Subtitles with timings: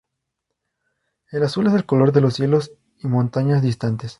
[1.29, 2.71] El azul es el color de los cielos
[3.03, 4.09] y montañas distantes.